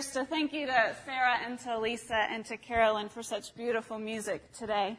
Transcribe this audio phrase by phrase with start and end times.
[0.00, 0.26] Krista.
[0.26, 4.96] Thank you to Sarah and to Lisa and to Carolyn for such beautiful music today.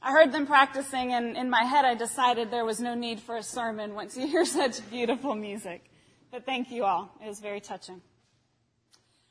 [0.00, 3.36] I heard them practicing and in my head I decided there was no need for
[3.36, 5.84] a sermon once you hear such beautiful music.
[6.30, 7.10] But thank you all.
[7.22, 8.00] It was very touching.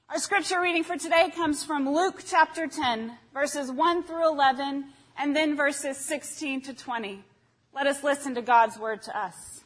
[0.09, 4.85] Our scripture reading for today comes from Luke chapter 10, verses 1 through 11,
[5.17, 7.23] and then verses 16 to 20.
[7.73, 9.63] Let us listen to God's word to us.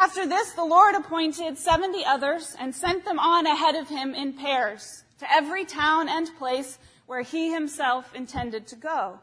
[0.00, 4.32] After this, the Lord appointed 70 others and sent them on ahead of him in
[4.32, 9.20] pairs to every town and place where he himself intended to go.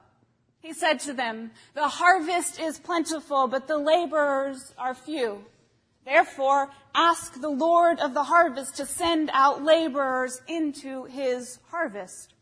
[0.59, 5.45] He said to them, the harvest is plentiful, but the laborers are few.
[6.05, 12.35] Therefore, ask the Lord of the harvest to send out laborers into his harvest.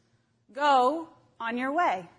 [0.51, 1.07] Go
[1.39, 2.09] on your way.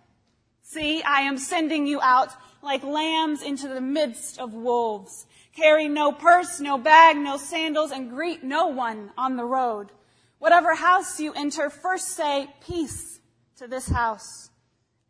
[0.62, 2.30] See, I am sending you out
[2.62, 5.27] like lambs into the midst of wolves.
[5.56, 9.91] Carry no purse, no bag, no sandals, and greet no one on the road.
[10.38, 13.21] Whatever house you enter, first say, peace
[13.57, 14.51] to this house.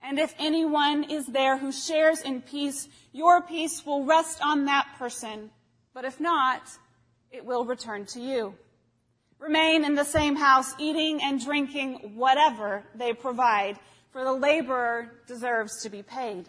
[0.01, 4.87] And if anyone is there who shares in peace, your peace will rest on that
[4.99, 5.51] person.
[5.93, 6.63] But if not,
[7.33, 8.55] it will return to you.
[9.41, 13.81] Remain in the same house, eating and drinking whatever they provide,
[14.13, 16.49] for the laborer deserves to be paid.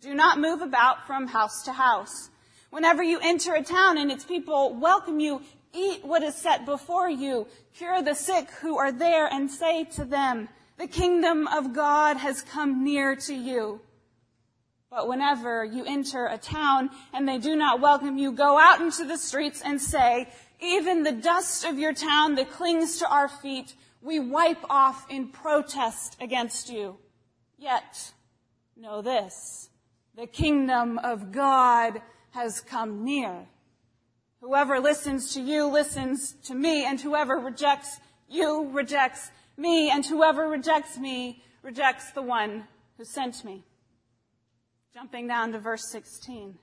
[0.00, 2.28] Do not move about from house to house.
[2.72, 5.42] Whenever you enter a town and its people welcome you,
[5.74, 10.06] eat what is set before you, cure the sick who are there, and say to
[10.06, 10.48] them,
[10.78, 13.82] the kingdom of God has come near to you.
[14.88, 19.04] But whenever you enter a town and they do not welcome you, go out into
[19.04, 23.74] the streets and say, even the dust of your town that clings to our feet,
[24.00, 26.96] we wipe off in protest against you.
[27.58, 28.12] Yet,
[28.78, 29.68] know this,
[30.16, 32.00] the kingdom of God
[32.32, 33.46] has come near.
[34.40, 40.48] Whoever listens to you listens to me, and whoever rejects you rejects me, and whoever
[40.48, 42.66] rejects me rejects the one
[42.96, 43.64] who sent me.
[44.92, 46.58] Jumping down to verse 16.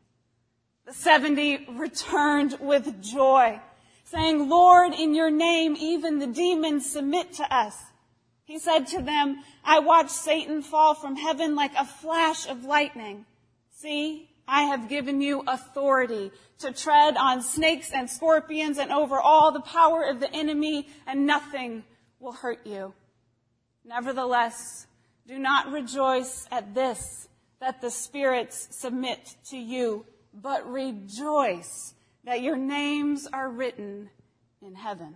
[0.85, 3.59] The 70 returned with joy,
[4.03, 7.75] saying, Lord, in your name even the demons submit to us.
[8.43, 13.25] He said to them, I watched Satan fall from heaven like a flash of lightning.
[13.71, 19.51] See, I have given you authority to tread on snakes and scorpions and over all
[19.51, 21.83] the power of the enemy and nothing
[22.19, 22.93] will hurt you.
[23.85, 24.87] Nevertheless,
[25.27, 27.27] do not rejoice at this,
[27.59, 31.93] that the spirits submit to you, but rejoice
[32.23, 34.09] that your names are written
[34.63, 35.15] in heaven.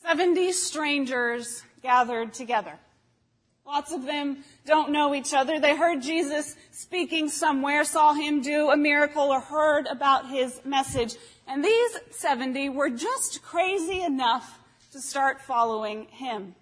[0.00, 2.78] Seventy strangers gathered together.
[3.68, 5.60] Lots of them don't know each other.
[5.60, 11.16] They heard Jesus speaking somewhere, saw him do a miracle, or heard about his message.
[11.46, 14.58] And these 70 were just crazy enough
[14.92, 16.54] to start following him.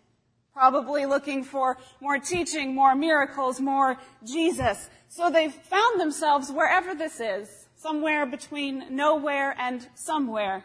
[0.52, 4.90] Probably looking for more teaching, more miracles, more Jesus.
[5.08, 10.64] So they found themselves wherever this is, somewhere between nowhere and somewhere.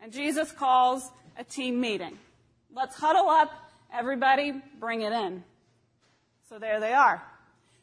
[0.00, 2.16] And Jesus calls a team meeting.
[2.74, 3.50] Let's huddle up.
[3.92, 5.44] Everybody bring it in.
[6.48, 7.22] So there they are.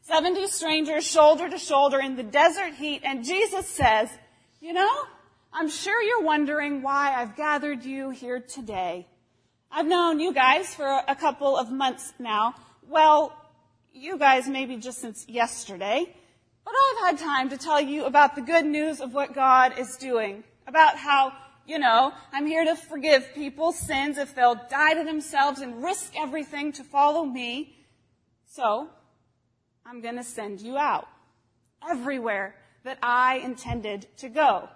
[0.01, 4.09] 70 strangers shoulder to shoulder in the desert heat and Jesus says,
[4.59, 4.89] you know,
[5.51, 9.07] I'm sure you're wondering why I've gathered you here today.
[9.72, 12.53] I've known you guys for a couple of months now.
[12.88, 13.35] Well,
[13.94, 16.13] you guys maybe just since yesterday.
[16.63, 19.97] But I've had time to tell you about the good news of what God is
[19.97, 20.43] doing.
[20.67, 21.33] About how,
[21.66, 26.13] you know, I'm here to forgive people's sins if they'll die to themselves and risk
[26.16, 27.75] everything to follow me.
[28.53, 28.89] So,
[29.85, 31.07] I'm gonna send you out.
[31.89, 32.53] Everywhere
[32.84, 34.67] that I intended to go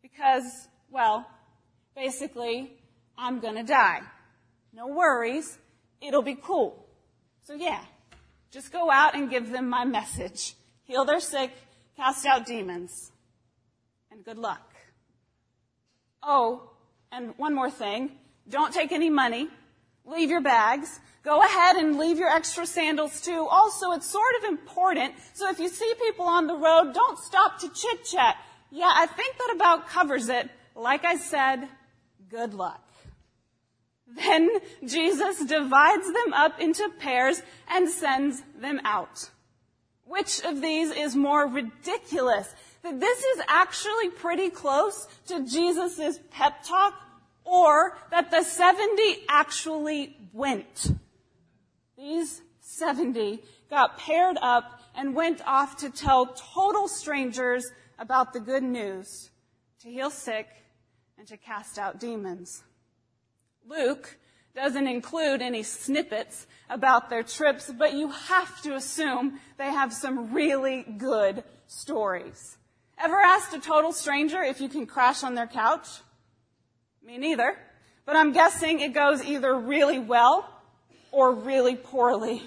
[0.00, 1.28] because, well,
[1.96, 2.72] basically,
[3.18, 4.02] I'm gonna die.
[4.72, 5.58] No worries.
[6.00, 6.86] It'll be cool.
[7.42, 7.82] So yeah,
[8.52, 10.54] just go out and give them my message.
[10.84, 11.50] Heal their sick,
[11.96, 13.10] cast out demons,
[14.12, 14.72] and good luck.
[16.22, 16.70] Oh,
[17.10, 18.12] and one more thing.
[18.48, 19.48] Don't take any money.
[20.08, 21.00] Leave your bags.
[21.22, 23.46] Go ahead and leave your extra sandals too.
[23.50, 25.14] Also, it's sort of important.
[25.34, 28.36] So if you see people on the road, don't stop to chit chat.
[28.70, 30.48] Yeah, I think that about covers it.
[30.74, 31.68] Like I said,
[32.30, 32.82] good luck.
[34.06, 34.48] Then
[34.86, 39.28] Jesus divides them up into pairs and sends them out.
[40.04, 42.54] Which of these is more ridiculous?
[42.82, 46.94] That this is actually pretty close to Jesus' pep talk
[47.48, 50.92] or that the 70 actually went.
[51.96, 58.62] These 70 got paired up and went off to tell total strangers about the good
[58.62, 59.30] news
[59.80, 60.48] to heal sick,
[61.18, 62.64] and to cast out demons.
[63.66, 64.18] Luke
[64.54, 70.32] doesn't include any snippets about their trips, but you have to assume they have some
[70.32, 72.56] really good stories.
[72.98, 75.88] Ever asked a total stranger if you can crash on their couch?
[77.08, 77.56] Me neither.
[78.04, 80.46] But I'm guessing it goes either really well
[81.10, 82.42] or really poorly.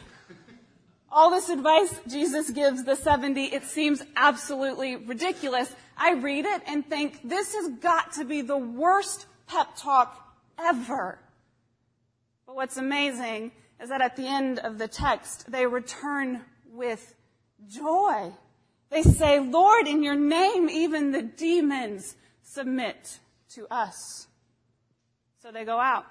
[1.11, 5.73] All this advice Jesus gives the 70, it seems absolutely ridiculous.
[5.97, 11.17] I read it and think this has got to be the worst pep talk ever.
[12.45, 16.41] But what's amazing is that at the end of the text, they return
[16.71, 17.15] with
[17.67, 18.31] joy.
[18.91, 23.17] They say, Lord, in your name, even the demons submit
[23.55, 24.27] to us.
[25.41, 26.05] So they go out.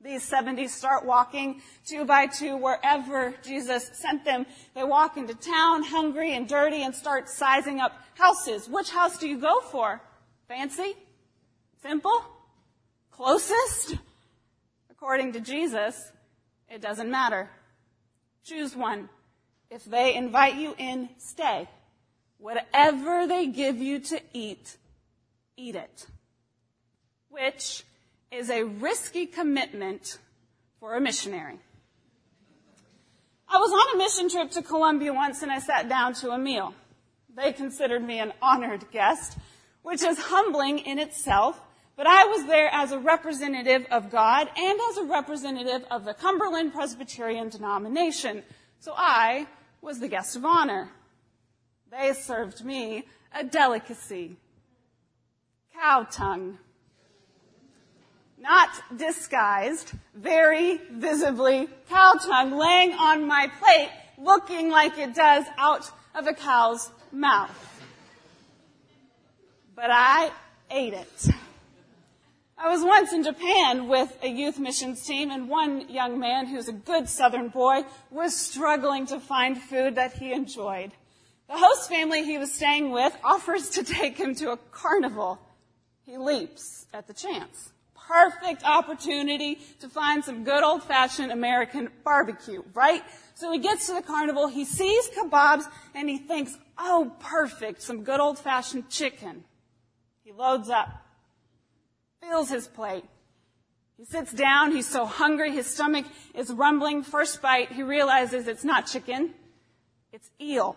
[0.00, 4.46] These 70 start walking two by two wherever Jesus sent them.
[4.74, 8.68] They walk into town hungry and dirty and start sizing up houses.
[8.68, 10.00] Which house do you go for?
[10.48, 10.94] Fancy?
[11.82, 12.24] Simple?
[13.10, 13.96] Closest?
[14.90, 16.12] According to Jesus,
[16.70, 17.50] it doesn't matter.
[18.44, 19.08] Choose one.
[19.70, 21.68] If they invite you in, stay.
[22.38, 24.76] Whatever they give you to eat,
[25.56, 26.06] eat it.
[27.28, 27.84] Which
[28.34, 30.18] is a risky commitment
[30.80, 31.58] for a missionary.
[33.48, 36.38] I was on a mission trip to Colombia once and I sat down to a
[36.38, 36.74] meal.
[37.36, 39.38] They considered me an honored guest,
[39.82, 41.60] which is humbling in itself,
[41.96, 46.14] but I was there as a representative of God and as a representative of the
[46.14, 48.42] Cumberland Presbyterian denomination.
[48.80, 49.46] So I
[49.80, 50.90] was the guest of honor.
[51.92, 54.36] They served me a delicacy.
[55.72, 56.58] Cow tongue
[58.44, 65.90] not disguised, very visibly cow tongue laying on my plate, looking like it does out
[66.14, 67.50] of a cow's mouth.
[69.74, 70.30] But I
[70.70, 71.28] ate it.
[72.58, 76.68] I was once in Japan with a youth missions team and one young man who's
[76.68, 80.92] a good southern boy was struggling to find food that he enjoyed.
[81.48, 85.40] The host family he was staying with offers to take him to a carnival.
[86.04, 87.73] He leaps at the chance
[88.06, 93.02] perfect opportunity to find some good old fashioned American barbecue, right?
[93.34, 95.64] So he gets to the carnival, he sees kebabs,
[95.94, 99.44] and he thinks, oh, perfect, some good old fashioned chicken.
[100.22, 100.88] He loads up,
[102.20, 103.04] fills his plate.
[103.96, 107.02] He sits down, he's so hungry, his stomach is rumbling.
[107.02, 109.34] First bite, he realizes it's not chicken,
[110.12, 110.76] it's eel.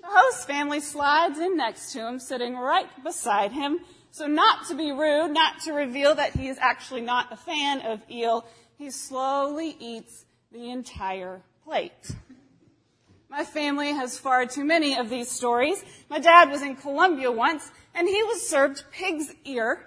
[0.00, 3.78] The host family slides in next to him, sitting right beside him,
[4.12, 7.80] so not to be rude, not to reveal that he is actually not a fan
[7.80, 8.44] of eel,
[8.76, 12.12] he slowly eats the entire plate.
[13.30, 15.82] My family has far too many of these stories.
[16.10, 19.86] My dad was in Colombia once, and he was served pig's ear,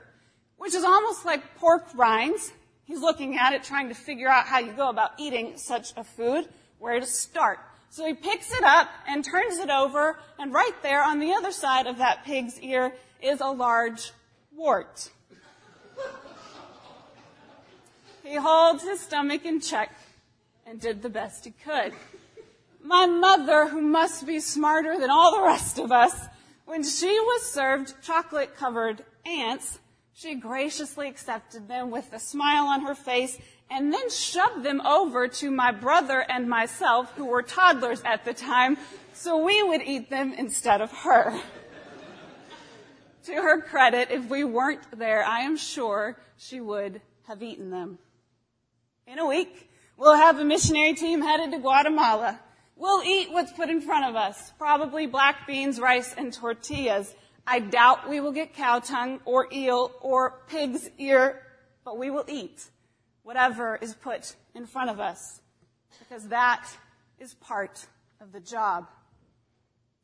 [0.57, 2.51] which is almost like pork rinds.
[2.85, 6.03] He's looking at it, trying to figure out how you go about eating such a
[6.03, 6.49] food,
[6.79, 7.59] where to start.
[7.91, 11.51] So he picks it up and turns it over, and right there on the other
[11.51, 14.11] side of that pig's ear is a large
[14.55, 15.11] wart.
[18.23, 19.91] He holds his stomach in check
[20.65, 21.93] and did the best he could.
[22.83, 26.27] My mother, who must be smarter than all the rest of us,
[26.65, 29.79] when she was served chocolate covered ants,
[30.13, 33.37] she graciously accepted them with a smile on her face
[33.69, 38.33] and then shoved them over to my brother and myself, who were toddlers at the
[38.33, 38.77] time,
[39.13, 41.39] so we would eat them instead of her.
[43.25, 47.97] To her credit, if we weren't there, I am sure she would have eaten them.
[49.07, 52.39] In a week, we'll have a missionary team headed to Guatemala.
[52.75, 57.13] We'll eat what's put in front of us, probably black beans, rice, and tortillas.
[57.47, 61.41] I doubt we will get cow tongue or eel or pig's ear,
[61.83, 62.69] but we will eat
[63.23, 65.41] whatever is put in front of us
[65.99, 66.67] because that
[67.19, 67.85] is part
[68.21, 68.87] of the job.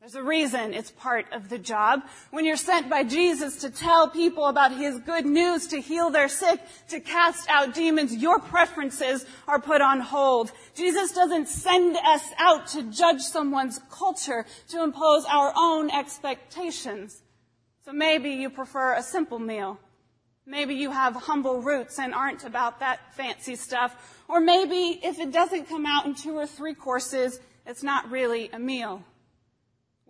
[0.01, 2.01] There's a reason it's part of the job.
[2.31, 6.27] When you're sent by Jesus to tell people about His good news, to heal their
[6.27, 10.51] sick, to cast out demons, your preferences are put on hold.
[10.74, 17.22] Jesus doesn't send us out to judge someone's culture, to impose our own expectations.
[17.86, 19.77] So maybe you prefer a simple meal.
[20.48, 24.24] Maybe you have humble roots and aren't about that fancy stuff.
[24.27, 28.50] Or maybe if it doesn't come out in two or three courses, it's not really
[28.51, 29.03] a meal.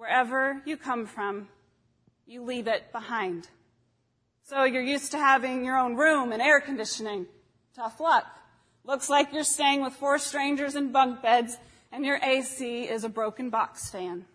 [0.01, 1.47] Wherever you come from,
[2.25, 3.47] you leave it behind.
[4.41, 7.27] So you're used to having your own room and air conditioning.
[7.75, 8.25] Tough luck.
[8.83, 11.55] Looks like you're staying with four strangers in bunk beds
[11.91, 14.25] and your AC is a broken box fan.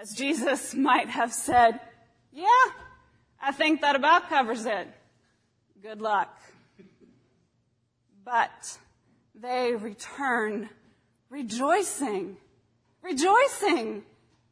[0.00, 1.80] As Jesus might have said,
[2.32, 2.46] yeah,
[3.42, 4.86] I think that about covers it.
[5.82, 6.38] Good luck.
[8.24, 8.78] But
[9.34, 10.70] they return
[11.30, 12.36] rejoicing.
[13.02, 14.04] Rejoicing.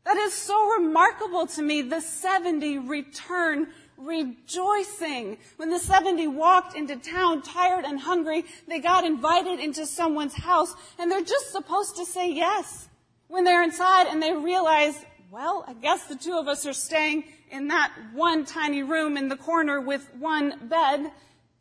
[0.06, 1.82] That is so remarkable to me.
[1.82, 3.66] The 70 return
[3.98, 5.36] rejoicing.
[5.56, 10.72] When the 70 walked into town tired and hungry, they got invited into someone's house
[11.00, 12.88] and they're just supposed to say yes.
[13.26, 17.24] When they're inside and they realize, well, I guess the two of us are staying
[17.50, 21.10] in that one tiny room in the corner with one bed.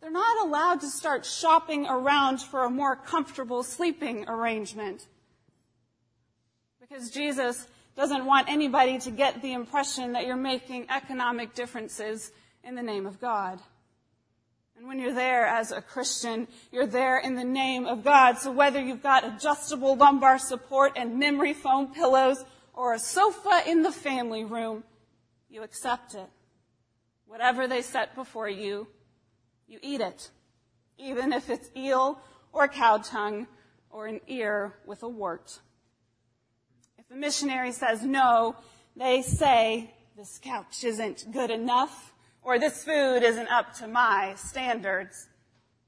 [0.01, 5.07] They're not allowed to start shopping around for a more comfortable sleeping arrangement.
[6.79, 12.31] Because Jesus doesn't want anybody to get the impression that you're making economic differences
[12.63, 13.59] in the name of God.
[14.77, 18.37] And when you're there as a Christian, you're there in the name of God.
[18.37, 23.83] So whether you've got adjustable lumbar support and memory foam pillows or a sofa in
[23.83, 24.83] the family room,
[25.49, 26.27] you accept it.
[27.25, 28.87] Whatever they set before you,
[29.67, 30.29] you eat it.
[30.97, 32.19] Even if it's eel
[32.51, 33.47] or cow tongue
[33.89, 35.59] or an ear with a wart.
[37.09, 38.55] If a missionary says no,
[38.95, 45.27] they say, this couch isn't good enough, or this food isn't up to my standards.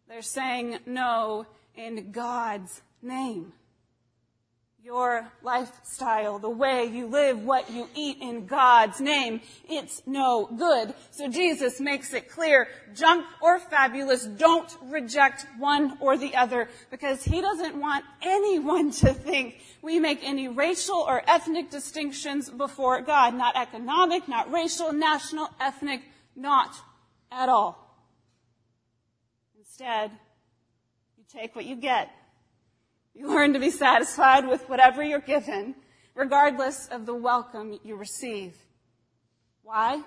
[0.07, 3.53] They're saying no in God's name
[4.87, 10.93] your lifestyle, the way you live, what you eat in God's name, it's no good.
[11.11, 17.21] So Jesus makes it clear, junk or fabulous, don't reject one or the other because
[17.21, 23.33] he doesn't want anyone to think we make any racial or ethnic distinctions before God.
[23.33, 25.99] Not economic, not racial, national, ethnic,
[26.33, 26.73] not
[27.29, 27.99] at all.
[29.59, 30.11] Instead,
[31.17, 32.09] you take what you get
[33.17, 35.73] you learn to be satisfied with whatever you're given,
[36.13, 38.53] regardless of the welcome you receive.
[39.63, 40.03] Why?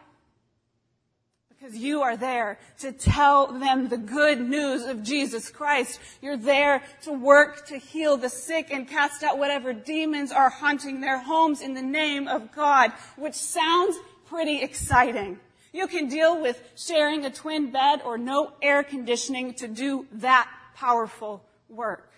[1.48, 5.98] Because you are there to tell them the good news of Jesus Christ.
[6.22, 11.00] You're there to work to heal the sick and cast out whatever demons are haunting
[11.00, 15.40] their homes in the name of God, which sounds pretty exciting.
[15.72, 20.48] You can deal with sharing a twin bed or no air conditioning to do that
[20.76, 22.09] powerful work.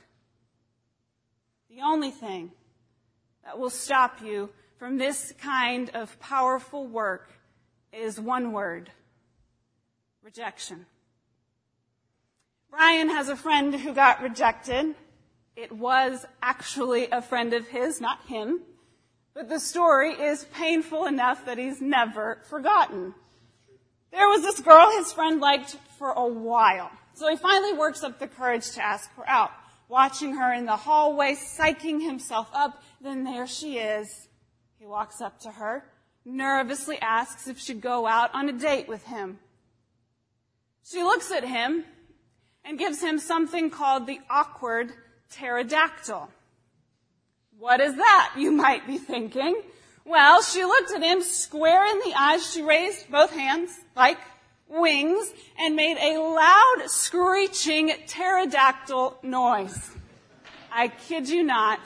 [1.75, 2.51] The only thing
[3.47, 7.33] that will stop you from this kind of powerful work
[7.95, 8.91] is one word
[10.23, 10.85] rejection.
[12.71, 14.95] Brian has a friend who got rejected.
[15.57, 18.61] It was actually a friend of his, not him.
[19.33, 23.15] But the story is painful enough that he's never forgotten.
[24.11, 26.91] There was this girl his friend liked for a while.
[27.15, 29.53] So he finally works up the courage to ask her out
[29.93, 32.83] watching her in the hallway, psyching himself up.
[33.03, 34.27] Then there she is.
[34.79, 35.85] He walks up to her,
[36.25, 39.39] nervously asks if she'd go out on a date with him.
[40.83, 41.85] She looks at him
[42.65, 44.93] and gives him something called the awkward
[45.31, 46.31] pterodactyl.
[47.59, 49.61] What is that, you might be thinking?
[50.07, 52.51] Well, she looked at him square in the eyes.
[52.51, 54.19] She raised both hands like
[54.73, 59.91] wings and made a loud screeching pterodactyl noise.
[60.73, 61.81] I kid you not.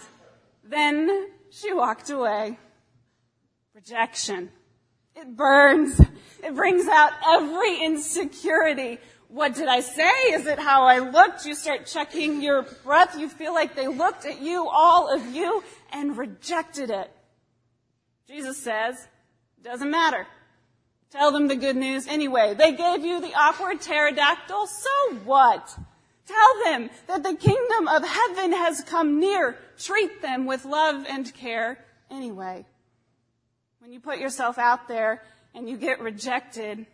[0.62, 2.58] Then she walked away.
[3.74, 4.50] Rejection.
[5.14, 6.00] It burns.
[6.44, 8.98] It brings out every insecurity.
[9.28, 10.10] What did I say?
[10.32, 11.44] Is it how I looked?
[11.44, 13.18] You start checking your breath.
[13.18, 17.10] You feel like they looked at you, all of you, and rejected it.
[18.28, 19.08] Jesus says,
[19.62, 20.26] doesn't matter.
[21.16, 22.52] Tell them the good news anyway.
[22.52, 25.74] They gave you the awkward pterodactyl, so what?
[26.26, 29.56] Tell them that the kingdom of heaven has come near.
[29.78, 31.78] Treat them with love and care
[32.10, 32.66] anyway.
[33.78, 35.22] When you put yourself out there
[35.54, 36.84] and you get rejected,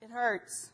[0.00, 0.70] it hurts.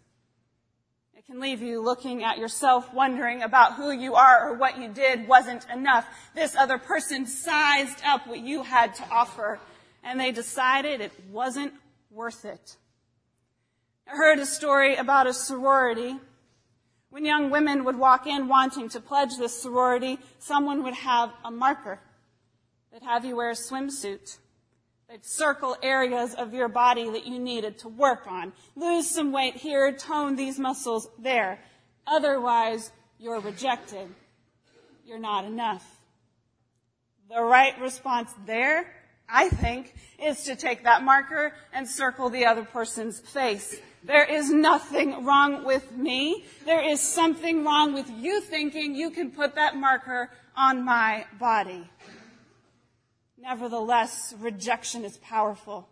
[1.16, 4.86] It can leave you looking at yourself, wondering about who you are or what you
[4.86, 6.06] did wasn't enough.
[6.36, 9.58] This other person sized up what you had to offer,
[10.04, 11.72] and they decided it wasn't
[12.10, 12.76] worth it.
[14.06, 16.16] I heard a story about a sorority.
[17.10, 21.50] When young women would walk in wanting to pledge this sorority, someone would have a
[21.50, 22.00] marker.
[22.92, 24.38] They'd have you wear a swimsuit.
[25.08, 28.52] They'd circle areas of your body that you needed to work on.
[28.74, 31.60] Lose some weight here, tone these muscles there.
[32.06, 34.08] Otherwise, you're rejected.
[35.04, 36.00] You're not enough.
[37.28, 38.95] The right response there
[39.28, 43.76] I think, is to take that marker and circle the other person's face.
[44.04, 46.44] There is nothing wrong with me.
[46.64, 51.90] There is something wrong with you thinking you can put that marker on my body.
[53.36, 55.88] Nevertheless, rejection is powerful.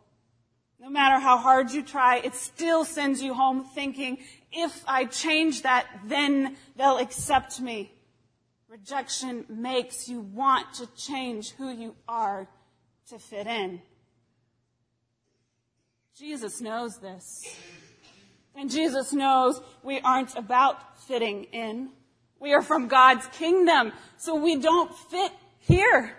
[0.81, 4.19] No matter how hard you try, it still sends you home thinking,
[4.53, 7.93] if I change that, then they'll accept me.
[8.69, 12.49] Rejection makes you want to change who you are
[13.09, 13.81] to fit in.
[16.19, 17.57] Jesus knows this.
[18.55, 21.91] And Jesus knows we aren't about fitting in.
[22.39, 26.15] We are from God's kingdom, so we don't fit here.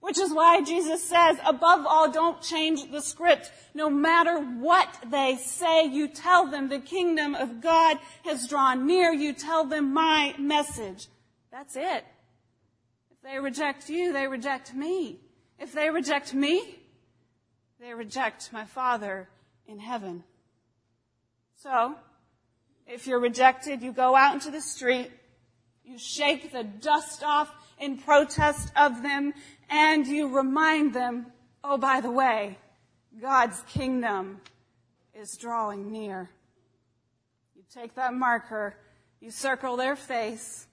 [0.00, 3.52] Which is why Jesus says, above all, don't change the script.
[3.72, 9.12] No matter what they say, you tell them the kingdom of God has drawn near.
[9.12, 11.06] You tell them my message.
[11.52, 12.04] That's it.
[13.12, 15.20] If they reject you, they reject me.
[15.62, 16.74] If they reject me,
[17.78, 19.28] they reject my Father
[19.64, 20.24] in heaven.
[21.54, 21.94] So,
[22.84, 25.08] if you're rejected, you go out into the street,
[25.84, 29.34] you shake the dust off in protest of them,
[29.70, 31.26] and you remind them,
[31.62, 32.58] oh, by the way,
[33.20, 34.40] God's kingdom
[35.14, 36.28] is drawing near.
[37.54, 38.74] You take that marker,
[39.20, 40.66] you circle their face,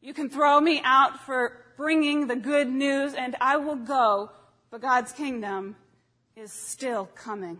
[0.00, 4.30] you can throw me out for bringing the good news, and I will go,
[4.70, 5.76] but God's kingdom
[6.36, 7.56] is still coming.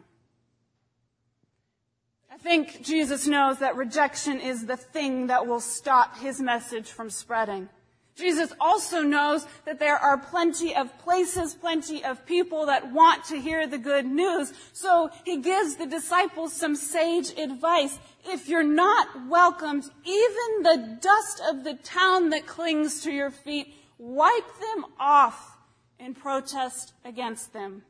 [2.30, 7.08] I think Jesus knows that rejection is the thing that will stop his message from
[7.08, 7.70] spreading.
[8.14, 13.40] Jesus also knows that there are plenty of places, plenty of people that want to
[13.40, 14.52] hear the good news.
[14.74, 17.98] So he gives the disciples some sage advice.
[18.26, 23.74] If you're not welcomed, even the dust of the town that clings to your feet,
[24.00, 25.58] wipe them off
[25.98, 27.82] in protest against them.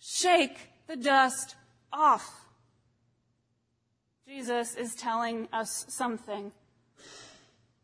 [0.00, 1.54] Shake the dust
[1.92, 2.44] off.
[4.26, 6.50] Jesus is telling us something.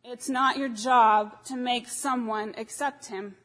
[0.03, 3.37] It's not your job to make someone accept him.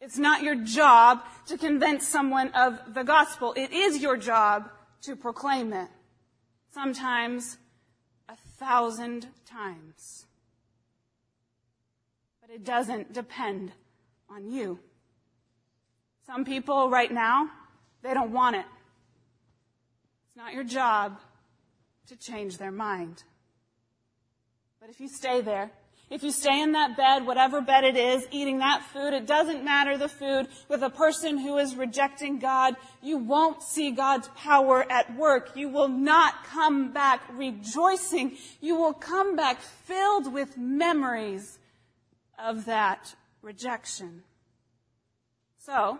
[0.00, 3.52] It's not your job to convince someone of the gospel.
[3.56, 4.70] It is your job
[5.02, 5.88] to proclaim it.
[6.72, 7.58] Sometimes
[8.28, 10.26] a thousand times.
[12.46, 13.72] But it doesn't depend
[14.30, 14.78] on you.
[16.26, 17.50] Some people right now,
[18.02, 18.64] they don't want it.
[20.28, 21.18] It's not your job
[22.08, 23.24] to change their mind.
[24.80, 25.72] But if you stay there,
[26.08, 29.64] if you stay in that bed, whatever bed it is, eating that food, it doesn't
[29.64, 34.86] matter the food, with a person who is rejecting God, you won't see God's power
[34.88, 35.50] at work.
[35.56, 38.36] You will not come back rejoicing.
[38.60, 41.58] You will come back filled with memories
[42.38, 44.22] of that rejection.
[45.58, 45.98] So,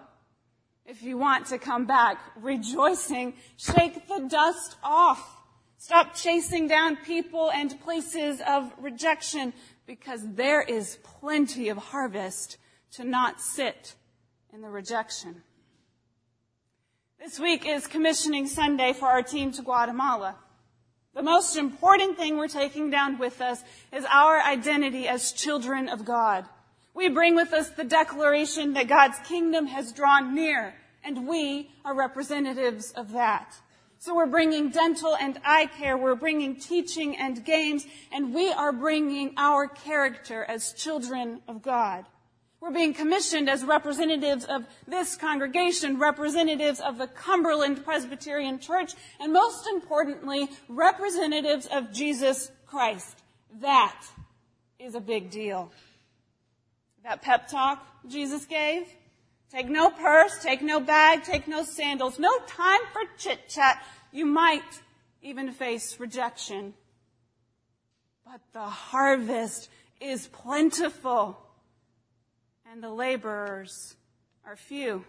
[0.85, 5.43] if you want to come back rejoicing, shake the dust off.
[5.79, 9.53] Stop chasing down people and places of rejection
[9.87, 12.59] because there is plenty of harvest
[12.93, 13.95] to not sit
[14.53, 15.43] in the rejection.
[17.19, 20.37] This week is commissioning Sunday for our team to Guatemala.
[21.17, 26.05] The most important thing we're taking down with us is our identity as children of
[26.05, 26.45] God.
[26.93, 31.95] We bring with us the declaration that God's kingdom has drawn near, and we are
[31.95, 33.55] representatives of that.
[33.99, 38.73] So we're bringing dental and eye care, we're bringing teaching and games, and we are
[38.73, 42.05] bringing our character as children of God.
[42.67, 49.33] We're being commissioned as representatives of this congregation, representatives of the Cumberland Presbyterian Church, and
[49.33, 53.23] most importantly, representatives of Jesus Christ.
[53.61, 54.05] That
[54.81, 55.71] is a big deal.
[57.05, 58.89] That pep talk Jesus gave,
[59.53, 63.81] Take no purse, take no bag, take no sandals, no time for chit chat.
[64.11, 64.83] You might
[65.23, 66.75] even face rejection.
[68.25, 71.46] But the harvest is plentiful
[72.71, 73.97] and the laborers
[74.45, 75.05] are few.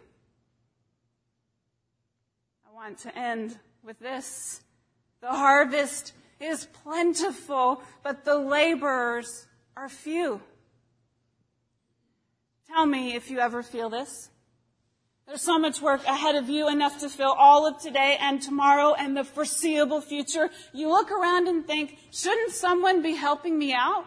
[2.70, 4.62] I want to end with this.
[5.22, 10.42] The harvest is plentiful, but the laborers are few.
[12.68, 14.30] Tell me if you ever feel this.
[15.26, 18.94] There's so much work ahead of you, enough to fill all of today and tomorrow
[18.94, 20.50] and the foreseeable future.
[20.74, 24.06] You look around and think, shouldn't someone be helping me out?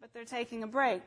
[0.00, 1.02] But they're taking a break.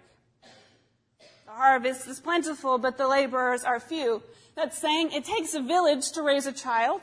[1.48, 4.22] The harvest is plentiful, but the laborers are few.
[4.56, 7.02] That's saying it takes a village to raise a child.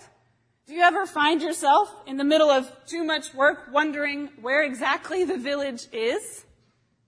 [0.66, 5.24] Do you ever find yourself in the middle of too much work wondering where exactly
[5.24, 6.44] the village is?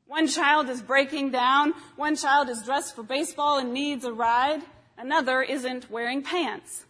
[0.07, 1.75] One child is breaking down.
[1.97, 4.63] One child is dressed for baseball and needs a ride.
[4.97, 6.87] Another isn't wearing pants.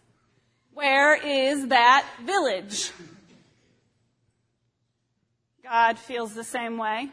[0.73, 2.91] Where is that village?
[5.61, 7.09] God feels the same way.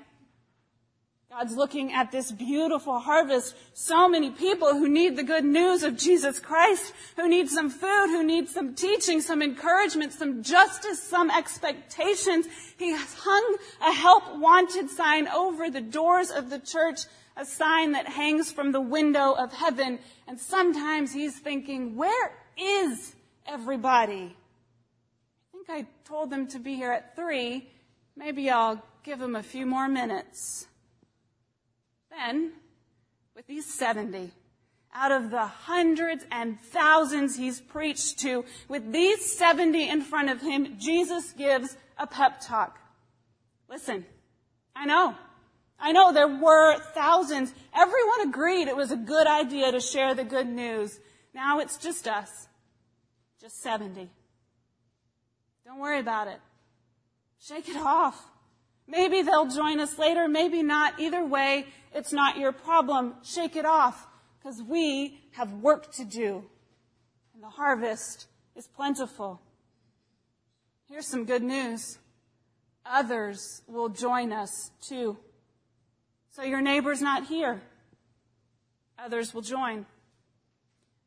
[1.37, 3.57] God's looking at this beautiful harvest.
[3.73, 8.07] So many people who need the good news of Jesus Christ, who need some food,
[8.07, 12.47] who need some teaching, some encouragement, some justice, some expectations.
[12.79, 17.01] He has hung a help wanted sign over the doors of the church,
[17.37, 19.99] a sign that hangs from the window of heaven.
[20.29, 24.37] And sometimes he's thinking, where is everybody?
[25.53, 27.69] I think I told them to be here at three.
[28.17, 30.69] Maybe I'll give them a few more minutes.
[32.17, 32.53] Then,
[33.35, 34.31] with these 70,
[34.95, 40.41] out of the hundreds and thousands he's preached to, with these 70 in front of
[40.41, 42.79] him, Jesus gives a pep talk.
[43.69, 44.05] Listen,
[44.77, 45.15] I know.
[45.79, 47.53] I know there were thousands.
[47.75, 51.01] Everyone agreed it was a good idea to share the good news.
[51.35, 52.49] Now it's just us.
[53.41, 54.09] Just 70.
[55.67, 56.39] Don't worry about it.
[57.41, 58.25] Shake it off.
[58.87, 61.01] Maybe they'll join us later, maybe not.
[61.01, 63.15] Either way, it's not your problem.
[63.23, 64.07] Shake it off
[64.39, 66.45] because we have work to do.
[67.35, 69.41] And the harvest is plentiful.
[70.89, 71.99] Here's some good news.
[72.85, 75.17] Others will join us too.
[76.33, 77.63] So your neighbor's not here.
[78.99, 79.87] Others will join.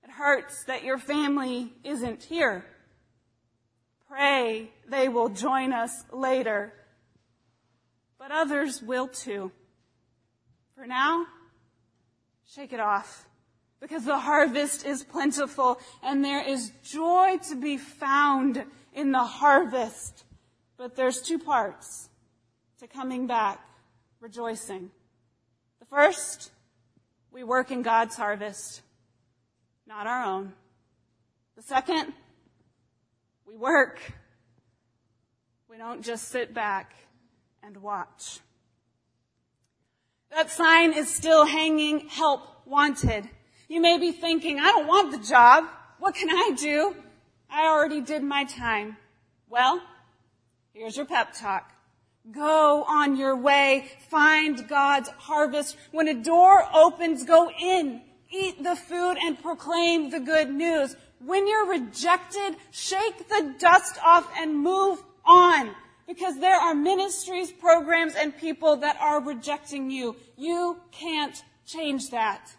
[0.04, 2.66] It hurts that your family isn't here.
[4.10, 6.74] Pray they will join us later.
[8.28, 9.54] But others will too.
[10.76, 11.28] For now,
[12.46, 13.26] shake it off
[13.80, 20.26] because the harvest is plentiful and there is joy to be found in the harvest.
[20.76, 22.10] But there's two parts
[22.82, 23.66] to coming back
[24.20, 24.92] rejoicing.
[25.80, 26.52] The first,
[27.32, 28.82] we work in God's harvest,
[29.88, 30.52] not our own.
[31.56, 32.12] The second,
[33.48, 34.02] we work.
[35.70, 36.92] We don't just sit back
[37.68, 38.40] and watch.
[40.32, 43.28] That sign is still hanging, help wanted.
[43.68, 45.66] You may be thinking, I don't want the job.
[46.00, 46.96] What can I do?
[47.50, 48.96] I already did my time.
[49.50, 49.82] Well,
[50.74, 51.74] here's your pep talk.
[52.32, 53.90] Go on your way.
[54.10, 55.76] Find God's harvest.
[55.92, 58.02] When a door opens, go in.
[58.32, 60.96] Eat the food and proclaim the good news.
[61.20, 65.76] When you're rejected, shake the dust off and move on
[66.08, 70.16] because there are ministries, programs, and people that are rejecting you.
[70.38, 72.50] You can't change that.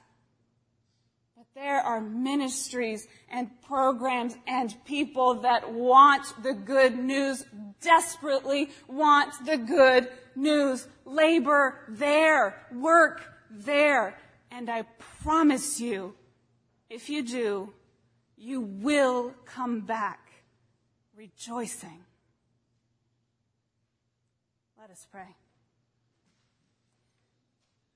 [1.35, 7.45] But there are ministries and programs and people that want the good news,
[7.81, 10.87] desperately want the good news.
[11.07, 14.19] Labor there, work there.
[14.51, 14.83] And I
[15.23, 16.15] promise you,
[16.91, 17.73] if you do,
[18.37, 20.29] you will come back
[21.17, 22.05] rejoicing.
[24.99, 25.37] Us pray.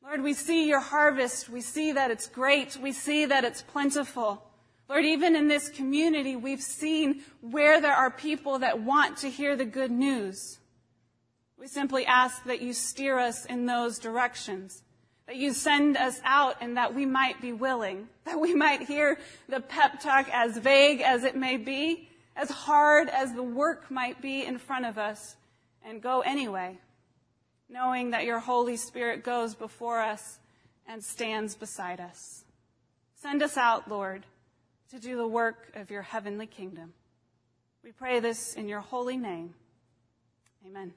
[0.05, 1.49] Lord, we see your harvest.
[1.49, 2.77] We see that it's great.
[2.77, 4.45] We see that it's plentiful.
[4.89, 9.57] Lord, even in this community, we've seen where there are people that want to hear
[9.57, 10.61] the good news.
[11.59, 14.85] We simply ask that you steer us in those directions,
[15.27, 19.19] that you send us out and that we might be willing, that we might hear
[19.49, 24.23] the pep talk as vague as it may be, as hard as the work might
[24.23, 25.35] be in front of us,
[25.85, 26.79] and go anyway,
[27.73, 30.39] knowing that your Holy Spirit goes before us
[30.87, 32.45] and stands beside us.
[33.17, 34.27] Send us out, Lord,
[34.91, 36.93] to do the work of your heavenly kingdom.
[37.83, 39.55] We pray this in your holy name.
[40.67, 40.93] Amen.